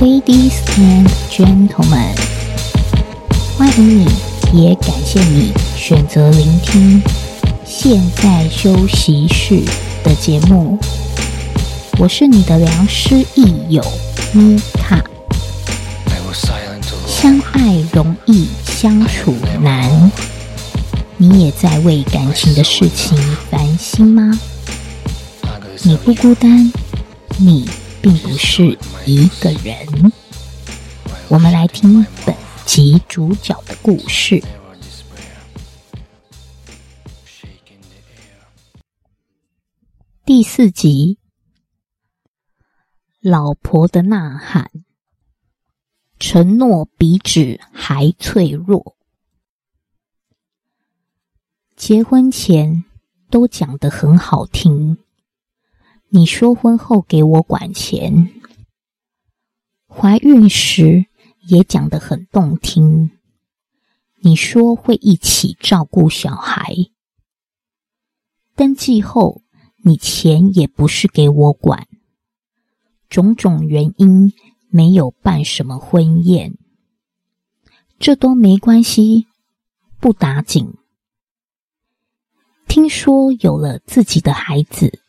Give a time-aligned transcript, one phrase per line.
[0.00, 2.14] Ladies and gentlemen，
[3.56, 4.06] 欢迎你，
[4.52, 7.02] 也感谢你选择聆听
[7.64, 9.62] 现在休息室
[10.04, 10.78] 的节目。
[11.98, 13.82] 我是你的良师益友
[14.32, 15.02] 米卡。
[17.06, 20.12] 相爱容易相处难，
[21.16, 23.16] 你也在为感情的事情
[23.50, 24.38] 烦心吗？
[25.82, 26.70] 你不孤单，
[27.38, 27.66] 你
[28.02, 30.12] 并不是一个人。
[31.28, 34.42] 我们来听本集主角的故事。
[40.24, 41.18] 第四集，
[43.20, 44.70] 老婆的呐喊。
[46.18, 48.96] 承诺比纸还脆弱。
[51.76, 52.84] 结婚前
[53.30, 54.96] 都讲得很好听，
[56.08, 58.30] 你说婚后给我管钱，
[59.88, 61.06] 怀孕时
[61.48, 63.10] 也讲得很动听，
[64.20, 66.74] 你说会一起照顾小孩。
[68.54, 69.42] 登记后，
[69.84, 71.86] 你钱也不是给我管，
[73.08, 74.32] 种种原因。
[74.68, 76.58] 没有办什么婚宴，
[77.98, 79.26] 这都没关系，
[79.98, 80.74] 不打紧。
[82.68, 85.00] 听说有了自己的孩子，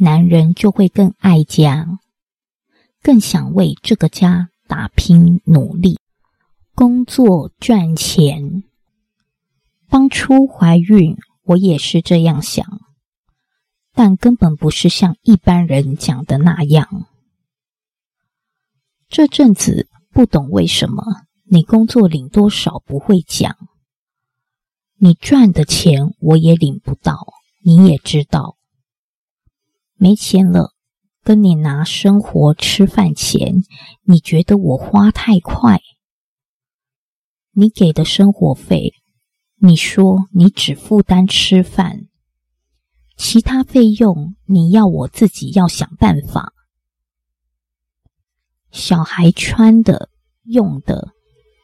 [0.00, 1.98] 男人就会更爱家，
[3.02, 5.98] 更想为这个家打拼努力，
[6.72, 8.62] 工作赚钱。
[9.88, 12.64] 当初怀孕，我也是这样想，
[13.92, 17.06] 但根本不是像一般人讲的那样。
[19.08, 21.02] 这阵子不懂为什么
[21.42, 23.56] 你工作领多少不会讲，
[24.98, 27.26] 你赚的钱我也领不到，
[27.64, 28.57] 你也知道，
[29.98, 30.72] 没钱了
[31.24, 33.64] 跟你拿生活吃饭钱，
[34.04, 35.80] 你觉得我花太快？
[37.50, 38.92] 你给的生活费，
[39.56, 42.06] 你说你只负担吃饭，
[43.16, 46.52] 其他费用你要我自己要想办法。
[48.70, 50.10] 小孩穿的、
[50.44, 51.08] 用的，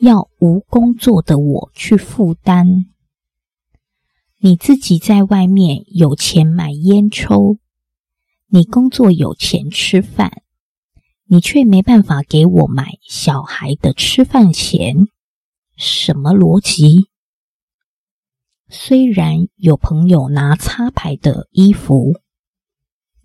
[0.00, 2.84] 要无工作的我去负担。
[4.40, 7.56] 你自己在外面有钱买烟抽，
[8.50, 10.42] 你工作有钱吃饭，
[11.26, 15.08] 你却没办法给我买小孩的吃饭钱，
[15.76, 17.08] 什么逻辑？
[18.68, 22.20] 虽然有朋友拿插牌的衣服。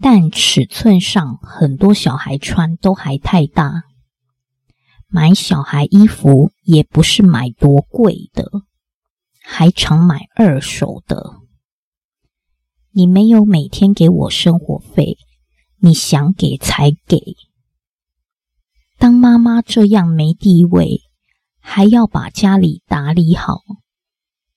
[0.01, 3.83] 但尺寸上，很多小孩穿都还太大。
[5.07, 8.51] 买小孩衣服也不是买多贵的，
[9.41, 11.42] 还常买二手的。
[12.93, 15.17] 你没有每天给我生活费，
[15.79, 17.35] 你想给才给。
[18.97, 21.01] 当妈妈这样没地位，
[21.59, 23.59] 还要把家里打理好。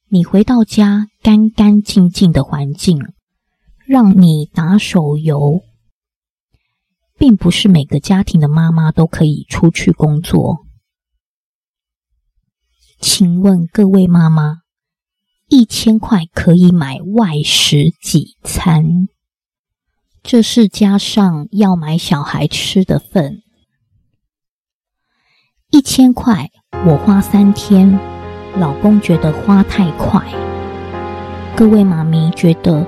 [0.09, 3.13] 你回到家干干净净的环境。
[3.87, 5.63] 让你打手游，
[7.17, 10.67] 并不是每个家庭的妈妈都可以出去工作。
[12.99, 14.63] 请问各位妈妈，
[15.49, 19.07] 一千块可以买外食几餐？
[20.25, 23.43] 这是加上要买小孩吃的份。
[25.71, 26.51] 一千块
[26.85, 27.97] 我花三天，
[28.59, 30.21] 老公觉得花太快。
[31.55, 32.85] 各位妈咪觉得？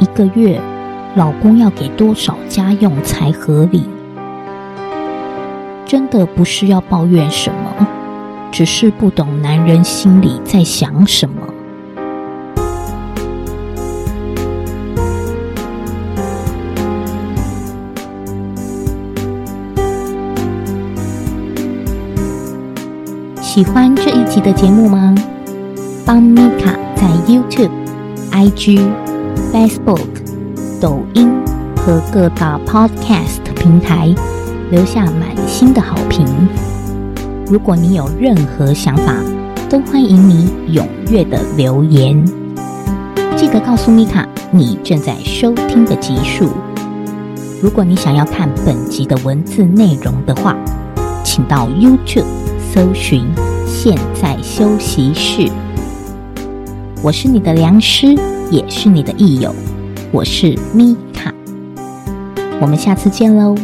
[0.00, 0.60] 一个月，
[1.14, 3.84] 老公要给多少家用才合理？
[5.86, 7.86] 真的不是要抱怨什么，
[8.50, 11.54] 只是不懂男人心里在想什么。
[23.52, 25.12] 喜欢这一集的节目吗？
[26.06, 27.68] 帮米卡在 YouTube、
[28.30, 28.80] IG。
[29.52, 30.06] Facebook、
[30.80, 31.28] 抖音
[31.74, 34.14] 和各大 Podcast 平台
[34.70, 36.24] 留下满心的好评。
[37.48, 39.16] 如果你有任何想法，
[39.68, 42.24] 都欢迎你踊跃的留言。
[43.36, 46.50] 记得告诉米卡你正在收听的集数。
[47.60, 50.54] 如果你想要看本集的文字内容的话，
[51.24, 52.22] 请到 YouTube
[52.72, 53.24] 搜寻
[53.66, 55.50] “现在休息室”。
[57.02, 58.16] 我是你的良师。
[58.50, 59.54] 也是你的益友，
[60.10, 61.32] 我是米卡，
[62.60, 63.54] 我们下次见喽。